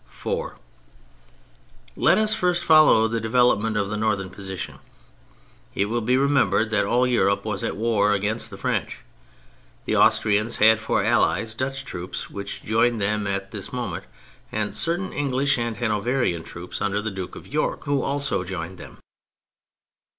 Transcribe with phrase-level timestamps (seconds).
[0.09, 0.55] FOUR
[1.95, 4.79] Let us first follow the development of the northern position.
[5.75, 8.97] It will be remembered that all Europe was at war against the French.
[9.85, 14.05] The Austrians had for allies Dutch troops which joined them at this moment,
[14.51, 18.97] and certain English and Hanoverian troops under the Duke of York who also joined them.